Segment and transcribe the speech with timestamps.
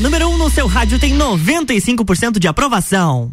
[0.00, 3.32] Número 1 um no seu rádio tem 95% de aprovação.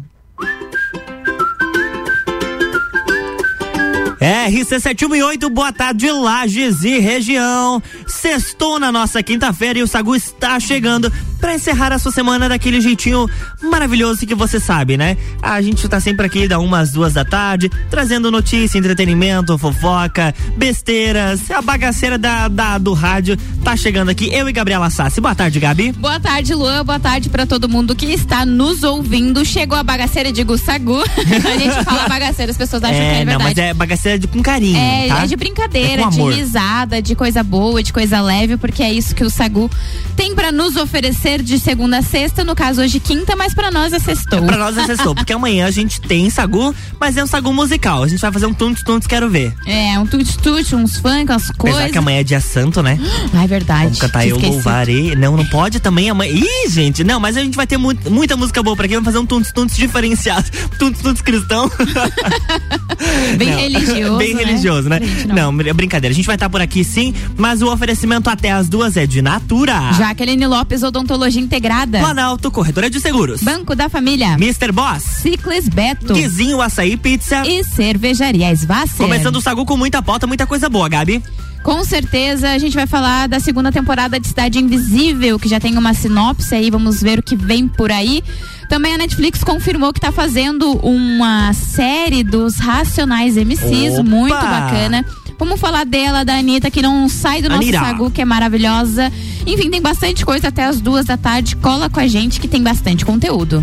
[4.20, 7.80] RC718, boa tarde, Lages e região.
[8.06, 11.12] Sextou na nossa quinta-feira e o Sagu está chegando
[11.46, 13.30] para encerrar a sua semana daquele jeitinho
[13.62, 15.16] maravilhoso que você sabe, né?
[15.40, 21.48] A gente tá sempre aqui da umas duas da tarde, trazendo notícia, entretenimento, fofoca, besteiras,
[21.48, 24.28] a bagaceira da, da do rádio tá chegando aqui.
[24.34, 25.20] Eu e Gabriela Sassi.
[25.20, 25.92] Boa tarde, Gabi.
[25.92, 26.84] Boa tarde, Luan.
[26.84, 29.44] Boa tarde para todo mundo que está nos ouvindo.
[29.44, 30.98] Chegou a bagaceira de Gussagu.
[30.98, 33.38] a gente fala bagaceira, as pessoas acham é, que é verdade.
[33.38, 34.76] Não, mas é bagaceira de, com carinho.
[34.76, 35.22] É, tá?
[35.22, 39.14] é de brincadeira, é de risada, de coisa boa, de coisa leve, porque é isso
[39.14, 39.70] que o Sagu
[40.16, 43.92] tem para nos oferecer de segunda a sexta, no caso hoje quinta, mas para nós
[43.92, 44.38] é sextou.
[44.38, 47.52] É pra nós é sextou, porque amanhã a gente tem Sagu, mas é um Sagu
[47.52, 48.02] musical.
[48.02, 49.54] A gente vai fazer um tuntos tuntos quero ver.
[49.66, 51.80] É, um tuntos tuntos, uns funk, umas coisas.
[51.80, 52.98] Apesar que amanhã é dia santo, né?
[53.36, 53.82] Ah, é verdade.
[53.82, 55.14] Vamos cantar Eu Louvarei.
[55.14, 56.32] Não, não pode também amanhã.
[56.32, 59.04] Ih, gente, não, mas a gente vai ter muito, muita música boa pra aqui, vamos
[59.04, 60.48] fazer um tuntos tuntos diferenciado.
[60.78, 61.70] Tuntos tuntos cristão.
[63.36, 64.16] Bem não, religioso.
[64.16, 64.44] Bem né?
[64.44, 65.00] religioso, né?
[65.26, 65.52] Não.
[65.52, 66.12] não, brincadeira.
[66.12, 69.06] A gente vai estar tá por aqui sim, mas o oferecimento até as duas é
[69.06, 69.92] de Natura.
[69.92, 71.98] Jaqueline Lopes, Odontologia Integrada.
[71.98, 73.42] Planalto, Corretora de Seguros.
[73.42, 74.34] Banco da Família.
[74.34, 74.70] Mr.
[74.72, 75.02] Boss.
[75.02, 76.12] Ciclis Beto.
[76.12, 77.42] Guizinho Açaí Pizza.
[77.46, 78.98] E Cervejaria Svasser.
[78.98, 81.22] Começando o Sagu com muita pauta, muita coisa boa, Gabi.
[81.62, 85.76] Com certeza a gente vai falar da segunda temporada de Cidade Invisível, que já tem
[85.76, 88.22] uma sinopse aí, vamos ver o que vem por aí.
[88.68, 94.02] Também a Netflix confirmou que está fazendo uma série dos Racionais MCs, Opa!
[94.04, 95.04] muito bacana.
[95.38, 97.80] Vamos falar dela, da Anitta, que não sai do nosso Anira.
[97.80, 99.12] sagu, que é maravilhosa.
[99.46, 101.54] Enfim, tem bastante coisa até as duas da tarde.
[101.56, 103.62] Cola com a gente que tem bastante conteúdo.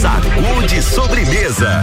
[0.00, 1.82] Sagu de sobremesa.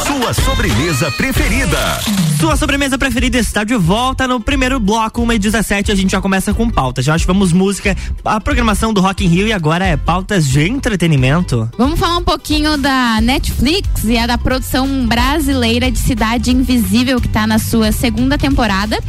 [0.21, 1.79] sua sobremesa preferida.
[2.39, 5.91] Sua sobremesa preferida está de volta no primeiro bloco, 1 e 17.
[5.91, 7.03] A gente já começa com pautas.
[7.05, 11.67] Já tivemos música, a programação do Rock in Rio e agora é pautas de entretenimento.
[11.75, 17.27] Vamos falar um pouquinho da Netflix e a da produção brasileira de Cidade Invisível, que
[17.27, 18.99] está na sua segunda temporada.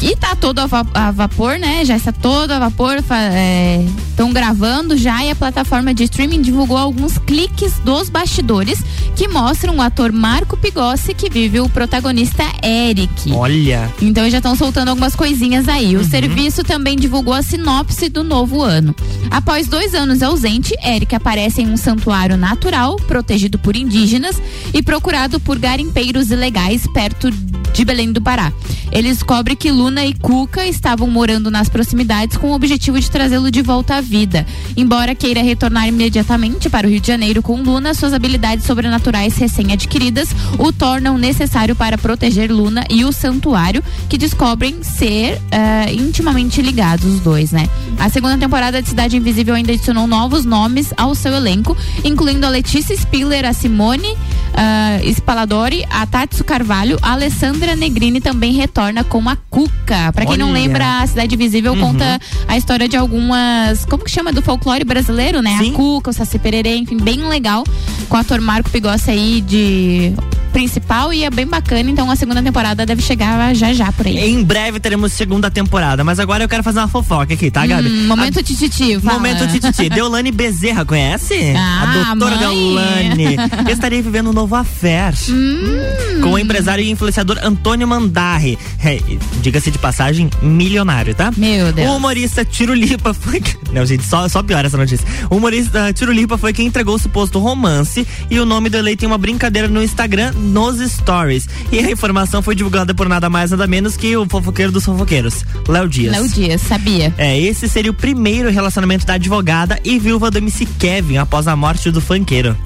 [0.00, 1.84] E tá todo a, va a vapor, né?
[1.84, 2.96] Já está todo a vapor.
[2.96, 8.80] Estão é, gravando já e a plataforma de streaming divulgou alguns cliques dos bastidores
[9.16, 13.32] que mostram o ator Marco Pigossi que vive o protagonista Eric.
[13.32, 13.92] Olha.
[14.00, 15.96] Então já estão soltando algumas coisinhas aí.
[15.96, 16.04] O uhum.
[16.04, 18.94] serviço também divulgou a sinopse do novo ano.
[19.30, 24.40] Após dois anos ausente, Eric aparece em um santuário natural protegido por indígenas
[24.74, 28.52] e procurado por garimpeiros ilegais perto de Belém do Pará.
[28.90, 33.50] Ele descobre que Luna e Cuca estavam morando nas proximidades com o objetivo de trazê-lo
[33.50, 34.46] de volta à vida.
[34.76, 40.28] Embora queira retornar imediatamente para o Rio de Janeiro com Luna, suas habilidades sobrenaturais recém-adquiridas
[40.58, 47.04] o tornam necessário para proteger Luna e o santuário, que descobrem ser uh, intimamente ligados
[47.04, 47.68] os dois, né?
[47.98, 52.48] A segunda temporada de Cidade Invisível ainda adicionou novos nomes ao seu elenco, incluindo a
[52.48, 59.28] Letícia Spiller, a Simone uh, Spaladori, a Tatsu Carvalho, a Alessandra Negrini também retorna com
[59.28, 60.12] a Cuca.
[60.12, 60.44] Para quem Olha.
[60.44, 61.80] não lembra, a Cidade Invisível uhum.
[61.80, 65.56] conta a história de algumas, como que chama, do folclore brasileiro, né?
[65.58, 65.72] Sim.
[65.72, 67.64] A Cuca, o Saci Pererê, enfim, bem legal,
[68.08, 70.14] com o ator Marco Pigossi aí de
[70.48, 74.18] principal e é bem bacana, então a segunda temporada deve chegar já já por aí.
[74.18, 77.88] Em breve teremos segunda temporada, mas agora eu quero fazer uma fofoca aqui, tá, Gabi?
[77.88, 78.42] Hum, momento a...
[78.42, 79.14] tititi, fala.
[79.14, 79.88] Momento tititi.
[79.90, 81.54] Deolane Bezerra, conhece?
[81.56, 82.38] Ah, a doutora mãe.
[82.38, 83.36] Deolane.
[83.70, 86.20] Estaria vivendo um novo affair hum.
[86.22, 88.58] com o empresário e influenciador Antônio Mandarri.
[88.84, 88.98] É,
[89.40, 91.32] Diga-se de passagem, milionário, tá?
[91.36, 91.88] Meu Deus.
[91.88, 93.42] O humorista Tirulipa foi.
[93.72, 95.06] Não, gente, só, só pior essa notícia.
[95.30, 99.08] O humorista Tirulipa foi quem entregou o suposto romance e o nome do eleito em
[99.08, 101.48] uma brincadeira no Instagram nos stories.
[101.70, 105.44] E a informação foi divulgada por nada mais nada menos que o fofoqueiro dos fofoqueiros,
[105.68, 106.12] Léo Dias.
[106.12, 107.12] Léo Dias, sabia.
[107.18, 111.56] É, esse seria o primeiro relacionamento da advogada e viúva do MC Kevin após a
[111.56, 112.56] morte do funkeiro.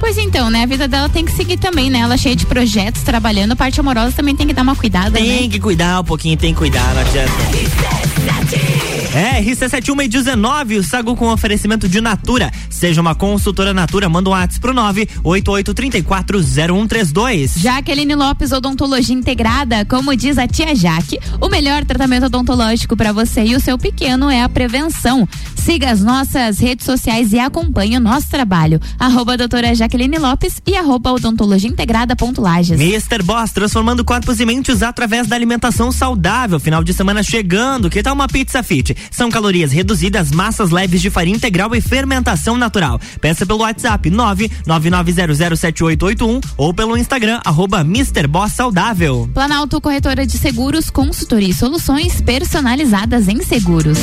[0.00, 0.64] Pois então, né?
[0.64, 2.00] A vida dela tem que seguir também, né?
[2.00, 3.52] Ela é cheia de projetos, trabalhando.
[3.52, 5.48] A parte amorosa também tem que dar uma cuidada, Tem né?
[5.48, 8.81] que cuidar um pouquinho, tem que cuidar, não adianta.
[9.14, 12.50] É, RC71 e 19, o Sagu com oferecimento de Natura.
[12.70, 17.58] Seja uma consultora Natura, manda um WhatsApp pro 988340132.
[17.58, 23.44] Jaqueline Lopes Odontologia Integrada, como diz a tia Jaque, o melhor tratamento odontológico para você
[23.44, 25.28] e o seu pequeno é a prevenção.
[25.56, 28.80] Siga as nossas redes sociais e acompanhe o nosso trabalho.
[28.98, 32.80] Arroba doutora Jaqueline Lopes e arroba odontologia integrada ponto Lages.
[32.80, 33.22] Mr.
[33.22, 36.58] Boss, transformando corpos e mentes através da alimentação saudável.
[36.58, 39.01] Final de semana chegando, que tal uma pizza fit?
[39.10, 43.00] São calorias reduzidas, massas leves de farinha integral e fermentação natural.
[43.20, 48.26] Peça pelo WhatsApp 999007881 ou pelo Instagram arroba Mr.
[48.26, 49.28] Boss Saudável.
[49.32, 53.98] Planalto Corretora de Seguros, consultoria e soluções personalizadas em seguros.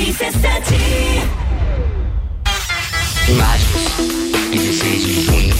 [0.00, 0.72] RC7
[3.28, 3.68] Imagens
[4.50, 5.54] 16 de junho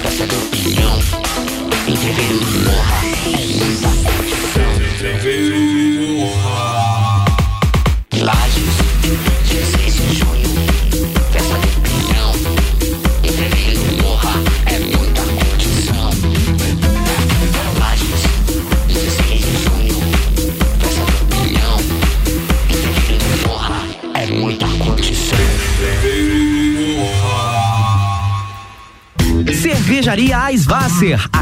[0.00, 0.98] Praça da Opinião
[1.86, 2.39] Em fevereiro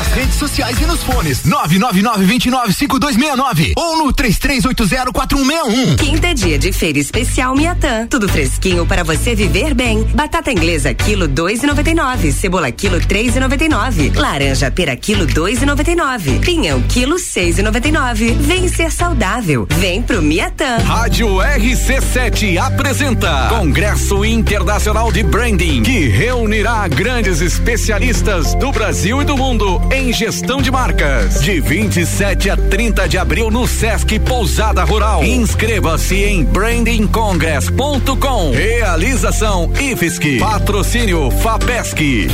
[0.00, 1.42] Nas redes sociais e nos fones.
[1.42, 5.96] 999-295269 ou no 33804161.
[5.98, 8.06] Quinta é dia de feira especial Miatã.
[8.06, 10.02] Tudo fresquinho para você viver bem.
[10.04, 12.32] Batata inglesa quilo 2,99.
[12.32, 14.16] Cebola quilo 3,99.
[14.16, 16.40] Laranja pera quilo 2,99.
[16.40, 18.38] Pinhão quilo 6,99.
[18.38, 19.66] Vem ser saudável.
[19.68, 20.78] Vem pro Miatã.
[20.78, 29.36] Rádio RC7 apresenta Congresso Internacional de Branding, que reunirá grandes especialistas do Brasil e do
[29.36, 31.40] mundo em gestão de marcas.
[31.40, 35.24] De 27 a 30 de abril no Sesc Pousada Rural.
[35.24, 38.52] Inscreva-se em brandingcongress.com.
[38.52, 40.38] Realização IFSC.
[40.38, 42.28] Patrocínio FAPESC.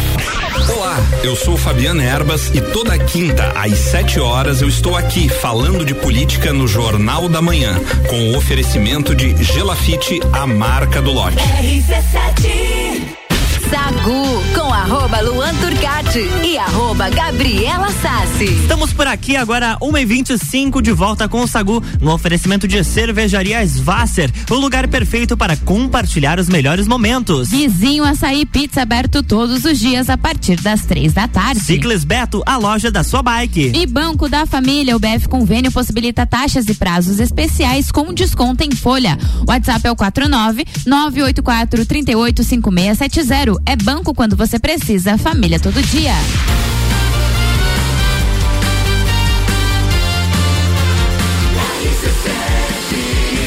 [0.74, 5.84] Olá, eu sou Fabiana Erbas e toda quinta às 7 horas eu estou aqui falando
[5.84, 7.78] de política no Jornal da Manhã,
[8.08, 11.36] com o oferecimento de Gelafite, a marca do lote.
[11.36, 13.25] RC7
[13.70, 18.44] Sagu com arroba Luan Turcati e arroba Gabriela Sassi.
[18.44, 24.30] Estamos por aqui agora, 1h25 de volta com o Sagu no oferecimento de cervejarias Vasser,
[24.48, 27.50] o lugar perfeito para compartilhar os melhores momentos.
[27.50, 31.60] Vizinho Açaí Pizza aberto todos os dias a partir das três da tarde.
[31.60, 33.72] Ciclis Beto, a loja da sua bike.
[33.74, 38.70] E Banco da Família, o BF Convênio possibilita taxas e prazos especiais com desconto em
[38.70, 39.18] folha.
[39.48, 43.55] WhatsApp é o 49 984 385670.
[43.64, 46.12] É banco quando você precisa, família todo dia.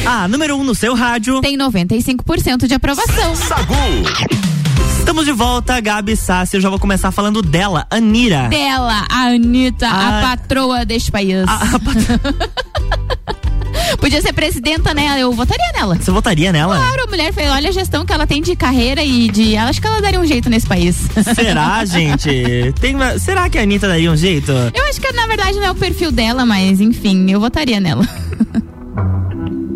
[0.06, 1.40] A número 1 um no seu rádio.
[1.40, 3.36] Tem 95% de aprovação.
[3.36, 3.74] Sagu.
[4.98, 6.56] Estamos de volta, Gabi Sassi.
[6.56, 8.48] Eu já vou começar falando dela, Anira.
[8.48, 11.46] Dela, a Anitta, a, a patroa deste país.
[11.46, 12.20] A, a patro...
[13.98, 15.20] Podia ser presidenta, né?
[15.20, 15.96] Eu votaria nela.
[15.96, 16.76] Você votaria nela?
[16.76, 19.56] Claro, a mulher fez, olha a gestão que ela tem de carreira e de.
[19.56, 20.96] Acho que ela daria um jeito nesse país.
[21.34, 22.72] Será, gente?
[22.80, 24.52] Tem uma, será que a Anitta daria um jeito?
[24.52, 28.06] Eu acho que na verdade não é o perfil dela, mas enfim, eu votaria nela.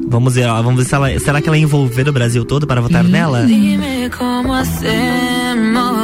[0.06, 2.80] Vamos ver, ó, vamos ver se ela, será que ela envolver o Brasil todo para
[2.80, 3.44] votar nela?
[3.46, 6.03] Dime como hacemos.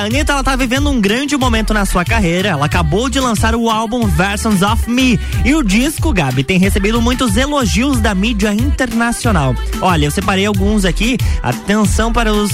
[0.00, 2.48] A Anitta ela tá vivendo um grande momento na sua carreira.
[2.48, 5.20] Ela acabou de lançar o álbum Versions of Me.
[5.44, 9.54] E o disco, Gabi, tem recebido muitos elogios da mídia internacional.
[9.82, 11.18] Olha, eu separei alguns aqui.
[11.42, 12.50] Atenção para os,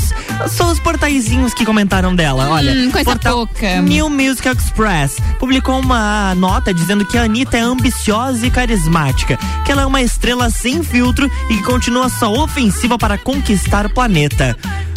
[0.49, 2.49] só os portaizinhos que comentaram dela.
[2.51, 3.81] Olha, Hum, coisa portal pouca.
[3.81, 9.71] New Music Express publicou uma nota dizendo que a Anitta é ambiciosa e carismática, que
[9.71, 14.57] ela é uma estrela sem filtro e que continua sua ofensiva para conquistar o planeta.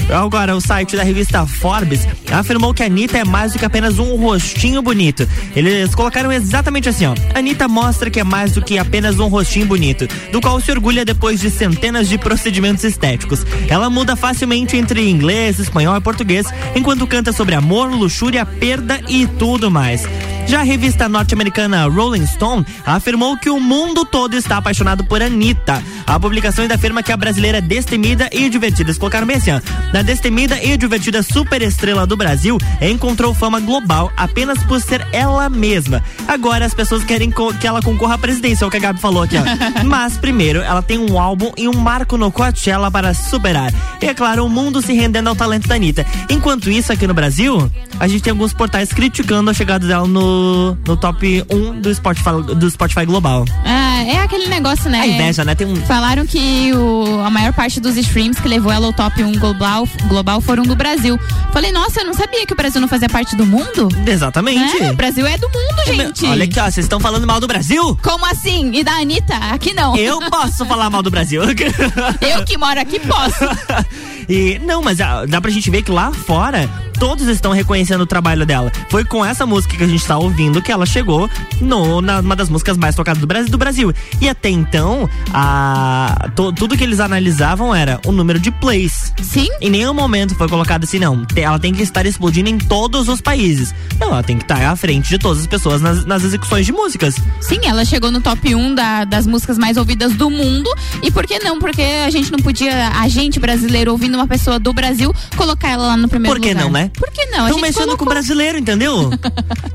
[0.09, 3.99] Agora, o site da revista Forbes afirmou que a Anitta é mais do que apenas
[3.99, 5.27] um rostinho bonito.
[5.55, 7.15] Eles colocaram exatamente assim, ó.
[7.33, 11.05] Anitta mostra que é mais do que apenas um rostinho bonito, do qual se orgulha
[11.05, 13.45] depois de centenas de procedimentos estéticos.
[13.67, 19.27] Ela muda facilmente entre inglês, espanhol e português, enquanto canta sobre amor, luxúria, perda e
[19.27, 20.07] tudo mais.
[20.47, 25.83] Já a revista norte-americana Rolling Stone afirmou que o mundo todo está apaixonado por Anitta.
[26.07, 29.61] A publicação ainda afirma que a brasileira destemida e divertida, eles colocaram bem assim, ó,
[29.99, 36.01] da destemida e divertida superestrela do Brasil encontrou fama global apenas por ser ela mesma.
[36.25, 39.23] Agora as pessoas querem que ela concorra à presidência, é o que a Gabi falou
[39.23, 39.43] aqui, ó.
[39.83, 43.73] Mas primeiro, ela tem um álbum e um marco no Coachella para superar.
[44.01, 46.05] E é claro, o mundo se rendendo ao talento da Anitta.
[46.29, 50.75] Enquanto isso, aqui no Brasil, a gente tem alguns portais criticando a chegada dela no,
[50.87, 53.43] no top 1 do Spotify, do Spotify Global.
[53.65, 55.01] Ah, é aquele negócio, né?
[55.01, 55.55] A inveja, né?
[55.55, 55.75] Tem um...
[55.75, 59.85] Falaram que o, a maior parte dos streams que levou ela ao top 1 global,
[60.07, 61.19] global foram do Brasil.
[61.51, 63.89] Falei, nossa, eu não sabia que o Brasil não fazia parte do mundo?
[64.05, 64.81] Exatamente.
[64.81, 66.25] É, o Brasil é do mundo, gente.
[66.25, 67.97] Olha aqui, ó, vocês estão falando mal do Brasil?
[68.01, 68.71] Como assim?
[68.73, 69.35] E da Anitta?
[69.35, 69.95] Aqui não.
[69.95, 71.41] Eu posso falar mal do Brasil.
[71.43, 73.39] eu que moro aqui posso.
[74.29, 76.69] E não, mas ah, dá pra gente ver que lá fora
[76.99, 78.71] todos estão reconhecendo o trabalho dela.
[78.89, 81.29] Foi com essa música que a gente está ouvindo que ela chegou
[81.61, 83.93] no, na, uma das músicas mais tocadas do Brasil, do Brasil.
[84.19, 89.13] E até então, a, to, tudo que eles analisavam era o número de plays.
[89.21, 89.47] Sim.
[89.61, 91.25] Em nenhum momento foi colocado assim, não.
[91.35, 93.73] Ela tem que estar explodindo em todos os países.
[93.99, 96.73] Não, ela tem que estar à frente de todas as pessoas nas, nas execuções de
[96.73, 97.15] músicas.
[97.39, 100.69] Sim, ela chegou no top 1 da, das músicas mais ouvidas do mundo.
[101.01, 101.59] E por que não?
[101.59, 105.87] Porque a gente não podia, a gente brasileiro ouvindo uma pessoa do Brasil, colocar ela
[105.87, 106.41] lá no primeiro lugar.
[106.41, 106.63] Por que lugar.
[106.65, 106.88] não, né?
[106.93, 107.45] Por que não?
[107.45, 107.97] Estão mexendo colocou...
[107.97, 109.09] com o brasileiro, entendeu?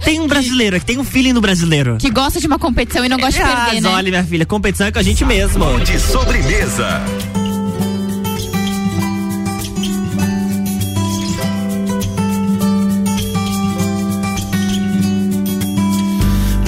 [0.04, 1.96] tem um brasileiro que tem um feeling do brasileiro.
[1.98, 3.88] Que gosta de uma competição e não gosta de ah, perder, né?
[3.88, 5.80] olha, minha filha, competição é com a gente mesmo.
[5.80, 7.00] De sobremesa.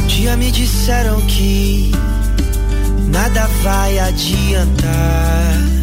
[0.03, 1.93] Um dia me disseram que
[3.09, 5.76] nada vai adiantar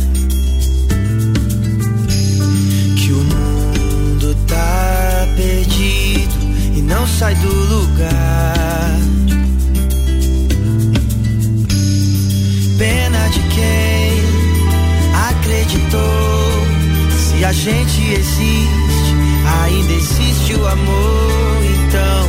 [18.24, 19.16] existe,
[19.64, 21.60] ainda existe o amor.
[21.76, 22.28] Então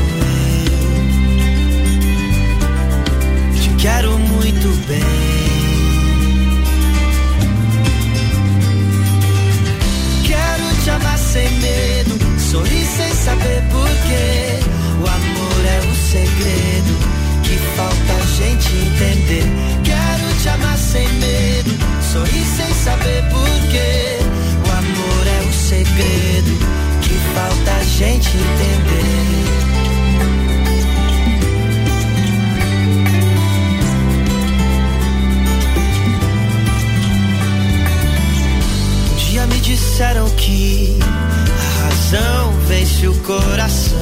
[3.54, 5.44] eu te quero muito bem.
[10.82, 14.60] te amar sem medo, sorrir sem saber porquê.
[15.00, 16.94] O amor é o segredo
[17.42, 19.44] que falta a gente entender.
[19.82, 21.70] Quero te amar sem medo,
[22.12, 22.73] sorrir sem
[39.94, 43.98] disseram que a razão vence o coração.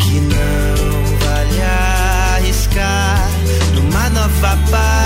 [0.00, 1.62] Que não vale
[2.36, 3.28] arriscar
[3.74, 5.03] numa nova paixão.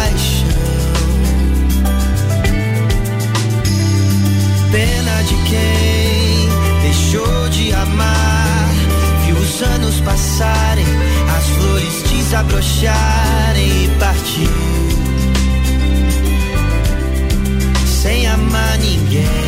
[5.28, 6.48] De quem
[6.80, 8.70] deixou de amar.
[9.26, 10.86] Viu os anos passarem,
[11.36, 14.98] as flores desabrocharem e partiu
[17.86, 19.47] sem amar ninguém.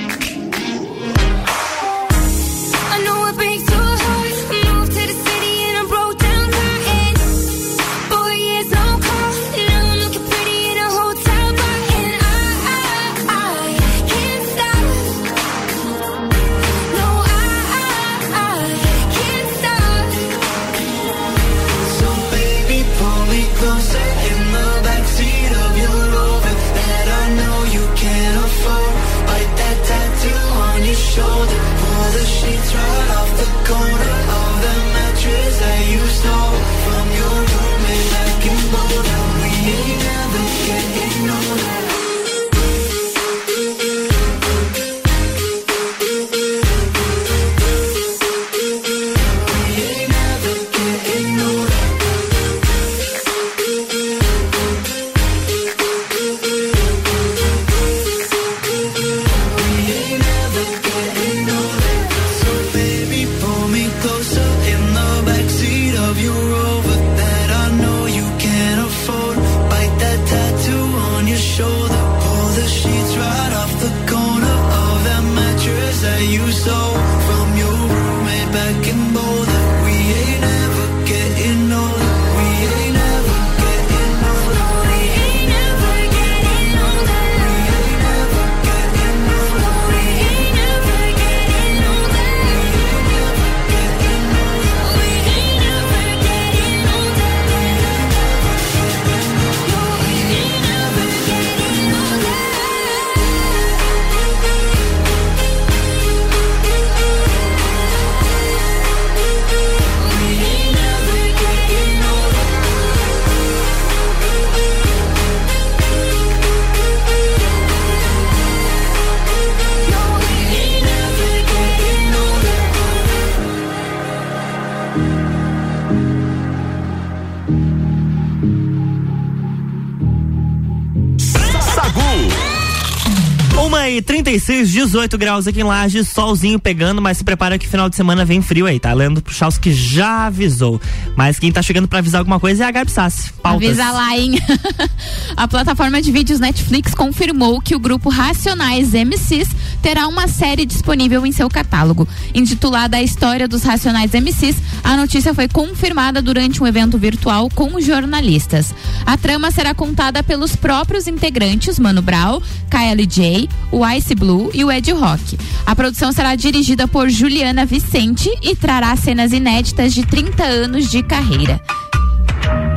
[134.31, 138.23] 36, 18 graus aqui em Lages, solzinho pegando, mas se prepara que final de semana
[138.23, 138.93] vem frio aí, tá?
[138.93, 140.79] Leandro Puxaus que já avisou.
[141.17, 143.33] Mas quem tá chegando pra avisar alguma coisa é a Gabi Sassi.
[143.43, 143.67] Pautas.
[143.67, 144.39] Avisa lá, hein?
[145.35, 149.49] a plataforma de vídeos Netflix confirmou que o grupo Racionais MCs
[149.81, 152.07] terá uma série disponível em seu catálogo.
[152.33, 157.81] Intitulada A História dos Racionais MCs, a notícia foi confirmada durante um evento virtual com
[157.81, 158.73] jornalistas.
[159.05, 164.71] A trama será contada pelos próprios integrantes Mano Brown, KLJ, o Ice Blue e o
[164.71, 165.35] Ed Rock.
[165.65, 171.01] A produção será dirigida por Juliana Vicente e trará cenas inéditas de 30 anos de
[171.01, 171.59] carreira.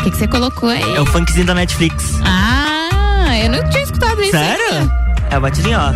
[0.00, 0.82] O que você colocou aí?
[0.96, 2.14] É o funkzinho da Netflix.
[2.24, 4.30] Ah, eu não tinha escutado isso.
[4.30, 4.64] Sério?
[4.72, 4.92] ainda.
[5.30, 5.92] É a batidinha, ó.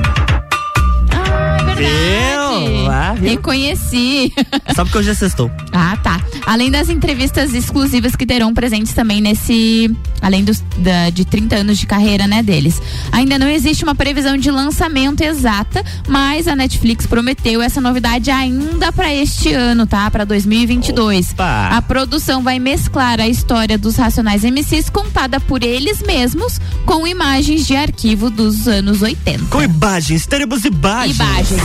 [1.14, 2.64] Ah, é verdade.
[2.66, 2.77] Viu?
[3.08, 3.30] Ah, viu?
[3.30, 4.32] Reconheci.
[4.74, 5.50] Só porque hoje é sextou.
[5.72, 6.20] Ah, tá.
[6.46, 9.90] Além das entrevistas exclusivas que terão presentes também nesse.
[10.20, 12.82] Além dos, da, de 30 anos de carreira, né, deles.
[13.12, 18.92] Ainda não existe uma previsão de lançamento exata, mas a Netflix prometeu essa novidade ainda
[18.92, 20.10] para este ano, tá?
[20.10, 21.30] Para 2022.
[21.32, 21.68] Opa.
[21.68, 27.66] A produção vai mesclar a história dos Racionais MCs contada por eles mesmos com imagens
[27.66, 29.46] de arquivo dos anos 80.
[29.46, 31.16] Com imagens, teremos imagens.
[31.16, 31.62] Imagens.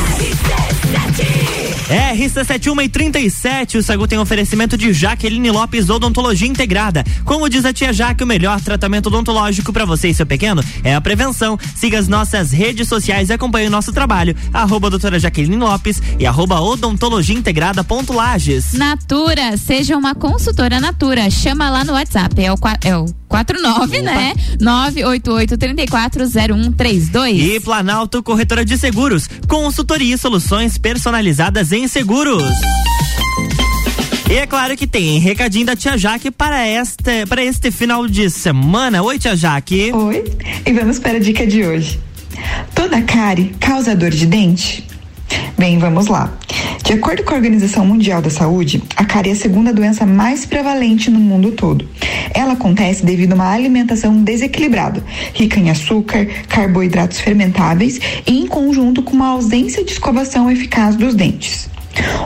[1.94, 7.04] RC71 e 37, o Sagu tem oferecimento de Jaqueline Lopes Odontologia Integrada.
[7.26, 10.96] Como diz a tia Jaque, o melhor tratamento odontológico para você e seu pequeno é
[10.96, 11.58] a prevenção.
[11.76, 14.36] Siga as nossas redes sociais e acompanhe o nosso trabalho.
[14.54, 18.74] Arroba doutora Jaqueline Lopes e arroba odontologia integrada Lages.
[18.74, 21.30] Natura, seja uma consultora Natura.
[21.30, 22.44] Chama lá no WhatsApp.
[22.44, 24.36] É o, é o 49, né?
[24.62, 27.36] 988-340132.
[27.36, 32.44] E Planalto Corretora de Seguros, consultoria e soluções personalizadas em seguros.
[34.30, 38.30] E é claro que tem recadinho da tia Jaque para este, para este final de
[38.30, 39.02] semana.
[39.02, 39.92] Oi, tia Jaque.
[39.92, 40.24] Oi,
[40.64, 42.00] e vamos para a dica de hoje.
[42.76, 44.93] Toda cárie causa dor de dente?
[45.58, 46.32] Bem, vamos lá.
[46.84, 50.46] De acordo com a Organização Mundial da Saúde, a cárie é a segunda doença mais
[50.46, 51.88] prevalente no mundo todo.
[52.34, 59.02] Ela acontece devido a uma alimentação desequilibrada, rica em açúcar, carboidratos fermentáveis e em conjunto
[59.02, 61.73] com uma ausência de escovação eficaz dos dentes.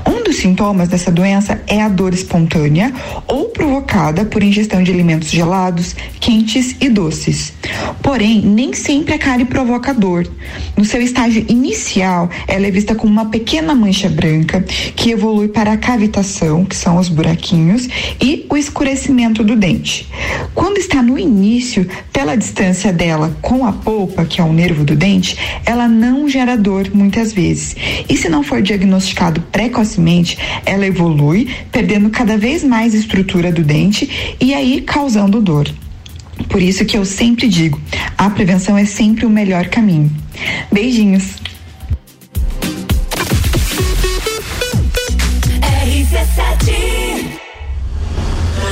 [0.06, 2.94] Um dos sintomas dessa doença é a dor espontânea
[3.28, 7.54] ou provocada por ingestão de alimentos gelados, quentes e doces.
[8.02, 10.28] Porém, nem sempre a cárie provoca dor.
[10.76, 14.62] No seu estágio inicial, ela é vista como uma pequena mancha branca
[14.96, 17.88] que evolui para a cavitação, que são os buraquinhos,
[18.22, 20.08] e o escurecimento do dente.
[20.54, 24.96] Quando está no início, pela distância dela com a polpa, que é o nervo do
[24.96, 27.76] dente, ela não gera dor muitas vezes.
[28.08, 34.36] E se não for diagnosticado precocemente, ela evolui, perdendo cada vez mais estrutura do dente
[34.40, 35.68] e aí causando dor.
[36.48, 37.82] Por isso que eu sempre digo,
[38.16, 40.12] a prevenção é sempre o melhor caminho.
[40.72, 41.38] Beijinhos.
[45.60, 46.68] RC7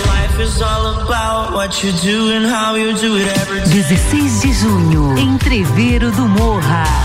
[0.06, 3.82] Life is all about what you do and how you do it every day.
[3.82, 7.05] 16 de junho, Entreveiro do Morra.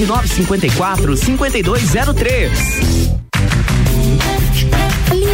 [0.05, 2.51] 9954 5203.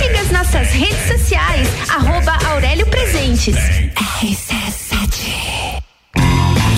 [0.00, 3.54] Siga as nossas redes sociais, arroba Aurélio Presentes.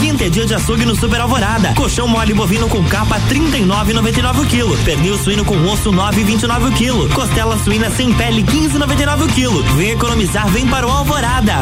[0.00, 1.72] Quinta é dia de açougue no Super Alvorada.
[1.76, 4.76] Colchão mole bovino com capa 39,99 o quilo.
[4.78, 7.08] Pernil suíno com osso 9,29 o quilo.
[7.10, 9.62] Costela suína sem pele 15,99 o quilo.
[9.76, 11.58] Vem economizar, vem para o Alvorada.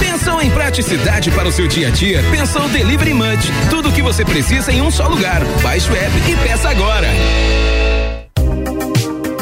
[0.00, 2.24] Pensou em praticidade para o seu dia a dia?
[2.30, 3.52] Pensou Delivery Munch.
[3.68, 5.44] Tudo o que você precisa em um só lugar.
[5.62, 7.06] Baixe o app e peça agora.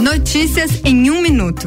[0.04, 1.66] Notícias em um minuto.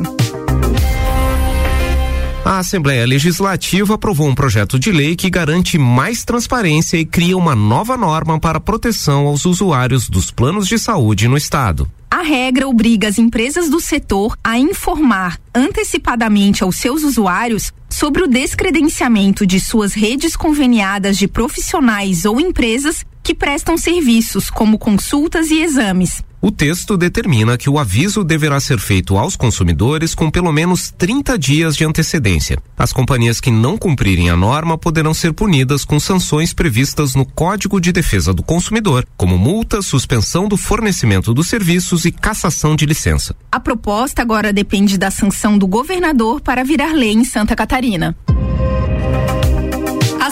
[2.46, 7.56] A Assembleia Legislativa aprovou um projeto de lei que garante mais transparência e cria uma
[7.56, 11.90] nova norma para proteção aos usuários dos planos de saúde no Estado.
[12.12, 18.28] A regra obriga as empresas do setor a informar antecipadamente aos seus usuários sobre o
[18.28, 25.62] descredenciamento de suas redes conveniadas de profissionais ou empresas que prestam serviços como consultas e
[25.62, 26.24] exames.
[26.42, 31.38] O texto determina que o aviso deverá ser feito aos consumidores com pelo menos 30
[31.38, 32.58] dias de antecedência.
[32.78, 37.82] As companhias que não cumprirem a norma poderão ser punidas com sanções previstas no Código
[37.82, 43.36] de Defesa do Consumidor, como multa, suspensão do fornecimento dos serviços e cassação de licença.
[43.52, 48.16] A proposta agora depende da sanção do governador para virar lei em Santa Catarina.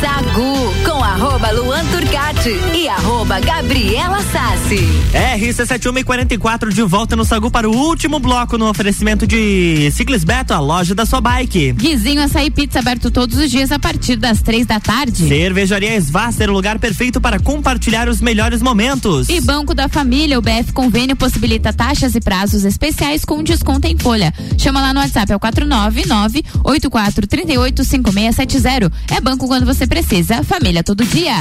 [0.00, 4.88] Sagu com arroba Luan Turcati e arroba Gabriela Sassi.
[5.12, 10.60] RC7144 de volta no Sagu para o último bloco no oferecimento de Ciclis Beto, a
[10.60, 11.72] loja da sua bike.
[11.72, 15.28] Guizinho Açaí Pizza aberto todos os dias a partir das três da tarde.
[15.28, 19.28] Cervejaria Svasser, o lugar perfeito para compartilhar os melhores momentos.
[19.28, 23.98] E Banco da Família, o BF Convênio possibilita taxas e prazos especiais com desconto em
[23.98, 24.32] folha.
[24.58, 28.92] Chama lá no WhatsApp, é o 499 8438 5670.
[29.10, 31.34] É banco quando você precisa, família todo dia.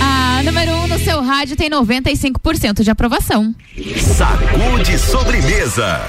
[0.00, 3.54] A número 1 um no seu rádio tem 95% de aprovação.
[3.96, 6.00] Sacude sobremesa.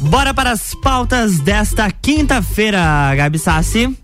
[0.00, 3.96] Bora para as pautas desta quinta-feira, Gabi Sassi.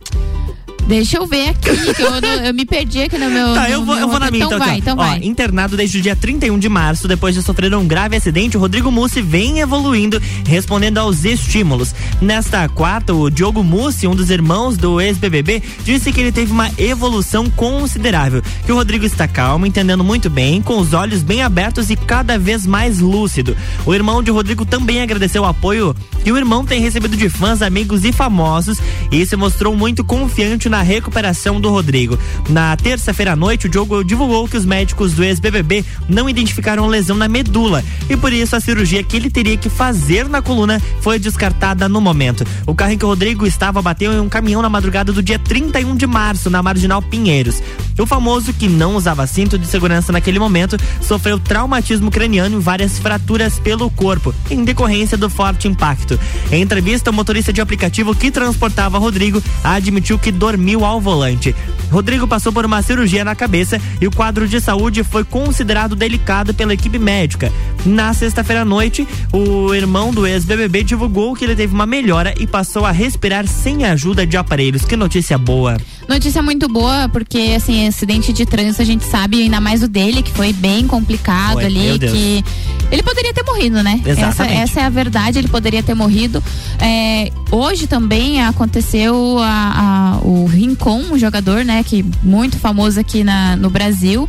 [0.87, 3.55] Deixa eu ver aqui, que eu, não- eu me perdi aqui no meu.
[3.55, 4.57] Tá, no eu vou, meu eu vou na minha então.
[4.57, 4.59] então.
[4.59, 4.97] vai, aqui, então ó.
[4.97, 5.19] vai.
[5.23, 8.91] Internado desde o dia 31 de março, depois de sofrer um grave acidente, o Rodrigo
[8.91, 11.95] Mussi vem evoluindo, respondendo aos estímulos.
[12.21, 16.71] Nesta quarta, o Diogo Mussi, um dos irmãos do ex-BBB, disse que ele teve uma
[16.77, 18.43] evolução considerável.
[18.67, 22.39] Que o Rodrigo está calmo, entendendo muito bem, com os olhos bem abertos e cada
[22.39, 23.57] vez mais lúcido.
[23.87, 27.63] O irmão de Rodrigo também agradeceu o apoio que o irmão tem recebido de fãs,
[27.63, 28.79] amigos e famosos
[29.11, 32.19] e se mostrou muito confiante na recuperação do Rodrigo.
[32.49, 37.15] Na terça-feira à noite, o Diogo divulgou que os médicos do ex-BBB não identificaram lesão
[37.15, 41.19] na medula e por isso a cirurgia que ele teria que fazer na coluna foi
[41.19, 42.47] descartada no momento.
[42.67, 45.39] O carro em que o Rodrigo estava bateu em um caminhão na madrugada do dia
[45.39, 47.63] 31 de março, na Marginal Pinheiros.
[47.99, 52.99] O famoso, que não usava cinto de segurança naquele momento, sofreu traumatismo craniano e várias
[52.99, 56.19] fraturas pelo corpo, em decorrência do forte impacto.
[56.51, 61.55] Em entrevista, o motorista de aplicativo que transportava Rodrigo admitiu que dormiu ao volante.
[61.91, 66.55] Rodrigo passou por uma cirurgia na cabeça e o quadro de saúde foi considerado delicado
[66.55, 67.53] pela equipe médica.
[67.85, 72.47] Na sexta-feira à noite, o irmão do ex-BBB divulgou que ele teve uma melhora e
[72.47, 74.85] passou a respirar sem a ajuda de aparelhos.
[74.85, 75.77] Que notícia boa!
[76.09, 80.23] Notícia muito boa, porque assim, acidente de trânsito a gente sabe, ainda mais o dele,
[80.23, 82.45] que foi bem complicado Foi, ali, que
[82.93, 83.99] ele poderia ter morrido, né?
[84.05, 84.61] Essa, Exatamente.
[84.61, 86.43] essa é a verdade, ele poderia ter morrido.
[86.79, 93.25] É, hoje também aconteceu a, a- o Rincon, um jogador, né, que muito famoso aqui
[93.25, 94.29] na, no Brasil.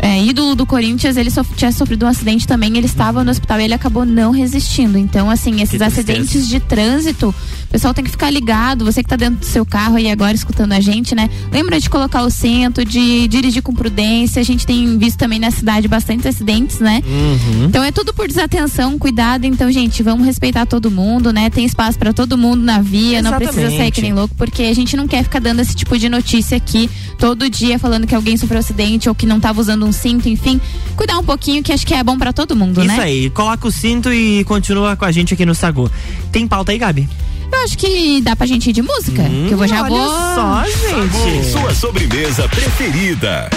[0.00, 3.60] É, ídolo do Corinthians, ele sof- tinha sofrido um acidente também, ele estava no hospital
[3.60, 4.96] e ele acabou não resistindo.
[4.96, 7.34] Então, assim, esses acidentes de trânsito,
[7.68, 8.84] o pessoal tem que ficar ligado.
[8.84, 11.28] Você que tá dentro do seu carro aí agora escutando a gente, né?
[11.52, 14.40] Lembra de colocar o cinto, de dirigir com prudência.
[14.40, 17.02] A gente tem visto também na cidade bastante acidentes, né?
[17.06, 17.66] Uhum.
[17.66, 19.44] Então é tudo por desatenção, cuidado.
[19.44, 21.50] Então, gente, vamos respeitar todo mundo, né?
[21.50, 23.92] Tem espaço pra todo mundo na via, não precisa sair Exatamente.
[23.92, 26.88] que nem louco, porque a gente não quer ficar dando esse tipo de notícia aqui
[27.18, 30.58] todo dia falando que alguém sofreu acidente ou que não tava usando um cinto, enfim.
[30.96, 33.00] Cuidar um pouquinho que acho que é bom pra todo mundo, Isso né?
[33.00, 35.90] aí, coloca o cinto e continua com a gente aqui no Sagu.
[36.32, 37.08] Tem pauta aí, Gabi?
[37.50, 39.22] Eu acho que dá pra gente ir de música.
[39.22, 40.08] que eu vou já olha vou.
[40.08, 41.50] só, gente.
[41.50, 43.50] Sua sobremesa preferida.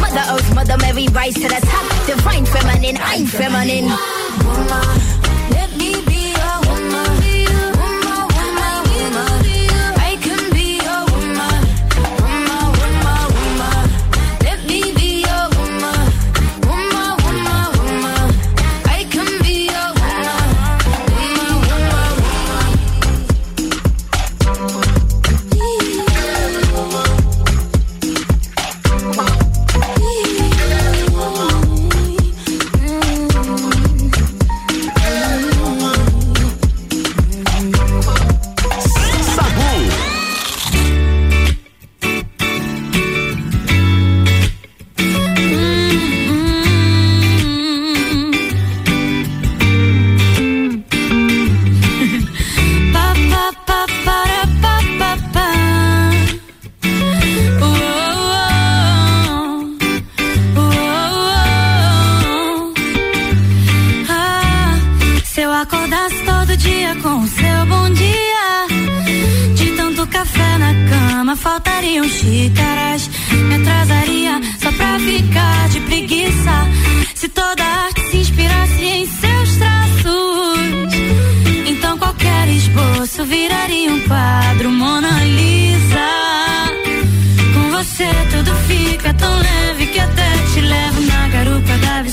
[0.00, 2.06] Mother Earth, Mother Mary, rise to the top.
[2.06, 3.88] Divine feminine, I'm feminine.
[4.44, 5.31] Woman.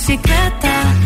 [0.09, 0.98] 仕方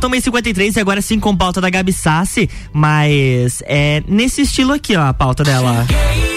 [0.00, 2.48] Faltam 1h53 e agora sim com pauta da Gabi Sassi.
[2.72, 5.86] Mas é nesse estilo aqui, ó, a pauta dela.
[5.86, 6.29] Cheguei.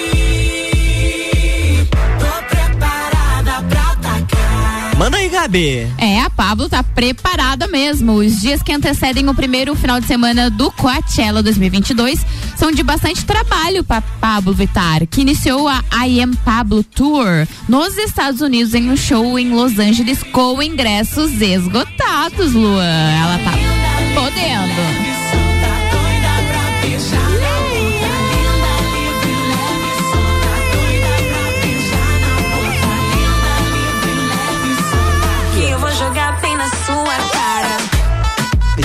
[5.04, 5.86] Manda aí, Gabi.
[5.98, 8.14] É, a Pablo tá preparada mesmo.
[8.14, 12.26] Os dias que antecedem o primeiro final de semana do Coachella 2022
[12.56, 17.98] são de bastante trabalho para Pablo Vitar, que iniciou a I Am Pablo Tour nos
[17.98, 22.82] Estados Unidos em um show em Los Angeles com ingressos esgotados, Luan.
[22.82, 23.83] Ela tá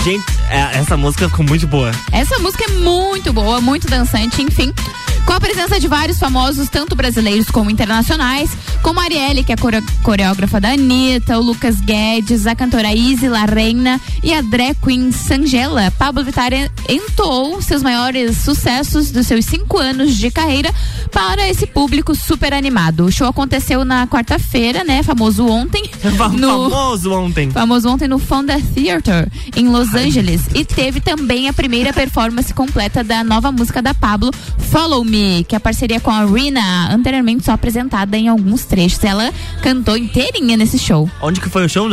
[0.08, 1.90] Gente, é, essa música ficou muito boa.
[2.10, 4.72] Essa música é muito boa, muito dançante, enfim.
[5.26, 8.48] Com a presença de vários famosos, tanto brasileiros como internacionais,
[8.82, 9.56] como a Arielle, que é
[10.02, 15.12] coreógrafa da Anitta, o Lucas Guedes, a cantora Izzy La Reina e a drag queen
[15.12, 20.72] Sangela, Pablo Vittar en- entoou seus maiores sucessos dos seus cinco anos de carreira
[21.18, 23.04] para esse público super animado.
[23.06, 25.02] O show aconteceu na quarta-feira, né?
[25.02, 25.82] Famoso ontem.
[26.38, 27.50] no- Famoso ontem.
[27.50, 30.42] Famoso ontem no Fonda Theater, em Los Angeles.
[30.54, 34.30] E teve também a primeira performance completa da nova música da Pablo,
[34.70, 39.02] Follow Me, que é a parceria com a Rina, anteriormente só apresentada em alguns trechos.
[39.02, 41.10] Ela cantou inteirinha nesse show.
[41.20, 41.88] Onde que foi o show?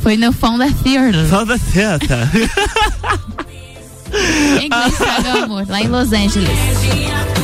[0.00, 1.26] Foi no Fonda Theater.
[1.26, 2.28] Fonda Theater.
[4.58, 5.66] Em inglês, sabe, amor?
[5.68, 7.35] Lá em Los Angeles.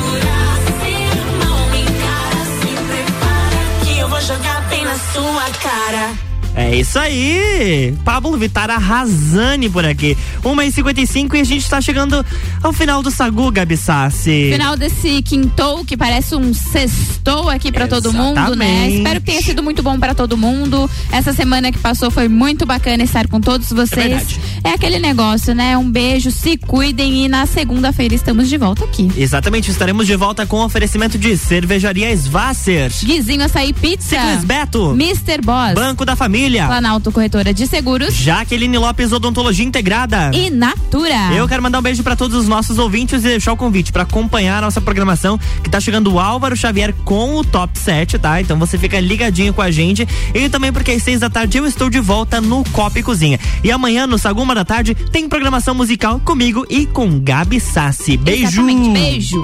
[5.13, 6.32] Sua cara.
[6.55, 7.95] É isso aí!
[8.05, 10.17] Pablo Vittar arrasane por aqui.
[10.45, 12.25] 1h55 e a gente tá chegando
[12.63, 14.51] ao final do Sagu, Gabi Sassi.
[14.53, 18.91] Final desse quintou que parece um sextou aqui pra todo mundo, né?
[18.91, 20.91] Espero que tenha sido muito bom pra todo mundo.
[21.11, 24.09] Essa semana que passou foi muito bacana estar com todos vocês.
[24.09, 24.41] verdade.
[24.63, 25.77] É aquele negócio, né?
[25.79, 29.11] Um beijo, se cuidem e na segunda-feira estamos de volta aqui.
[29.17, 32.93] Exatamente, estaremos de volta com oferecimento de cervejaria Svasser.
[33.03, 34.21] Guizinho Açaí Pizza.
[34.21, 34.91] Ciclis Beto.
[34.93, 35.41] Mr.
[35.43, 35.75] Boss.
[35.75, 36.42] Banco da Família.
[36.51, 38.15] Planalto Corretora de Seguros.
[38.15, 40.31] Jaqueline Lopes Odontologia Integrada.
[40.35, 41.33] E Natura.
[41.35, 44.03] Eu quero mandar um beijo pra todos os nossos ouvintes e deixar o convite pra
[44.03, 48.41] acompanhar a nossa programação, que tá chegando o Álvaro Xavier com o Top 7, tá?
[48.41, 50.07] Então você fica ligadinho com a gente.
[50.35, 53.39] E também porque às seis da tarde eu estou de volta no Copa e Cozinha.
[53.63, 58.17] E amanhã, no Saguma da Tarde, tem programação musical comigo e com Gabi Sassi.
[58.17, 58.47] Beijo!
[58.47, 59.43] Exatamente, beijo.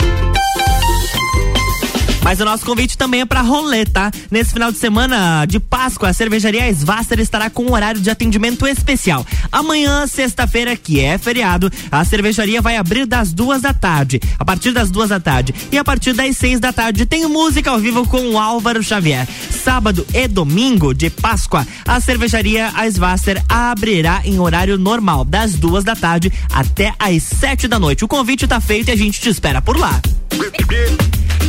[2.29, 4.11] Mas o nosso convite também é pra rolê, tá?
[4.31, 8.67] Nesse final de semana de Páscoa, a cervejaria Svasser estará com um horário de atendimento
[8.67, 9.27] especial.
[9.51, 14.21] Amanhã, sexta-feira, que é feriado, a cervejaria vai abrir das duas da tarde.
[14.39, 15.55] A partir das duas da tarde.
[15.73, 19.27] E a partir das seis da tarde tem música ao vivo com o Álvaro Xavier.
[19.65, 25.83] Sábado e domingo de Páscoa, a cervejaria a Svasser abrirá em horário normal, das duas
[25.83, 28.05] da tarde até às sete da noite.
[28.05, 29.99] O convite tá feito e a gente te espera por lá.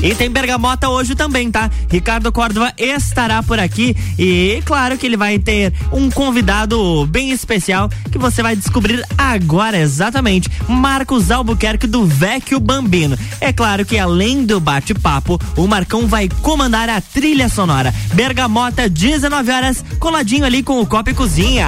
[0.02, 1.70] E tem Bergamota hoje também, tá?
[1.90, 7.90] Ricardo Córdova estará por aqui e claro que ele vai ter um convidado bem especial
[8.10, 10.50] que você vai descobrir agora exatamente.
[10.70, 13.18] Marcos Albuquerque do Vecchio Bambino.
[13.42, 17.94] É claro que além do bate-papo, o Marcão vai comandar a trilha sonora.
[18.14, 21.68] Bergamota, 19 horas, coladinho ali com o Copa e Cozinha.